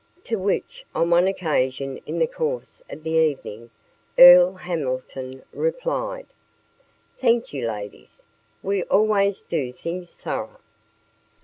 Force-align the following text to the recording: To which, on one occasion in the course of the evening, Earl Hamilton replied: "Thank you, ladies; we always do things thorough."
To 0.23 0.37
which, 0.37 0.83
on 0.95 1.11
one 1.11 1.27
occasion 1.27 1.97
in 2.07 2.17
the 2.17 2.25
course 2.25 2.81
of 2.89 3.03
the 3.03 3.11
evening, 3.11 3.69
Earl 4.17 4.53
Hamilton 4.53 5.43
replied: 5.53 6.25
"Thank 7.19 7.53
you, 7.53 7.67
ladies; 7.67 8.23
we 8.63 8.81
always 8.85 9.43
do 9.43 9.71
things 9.71 10.15
thorough." 10.15 10.59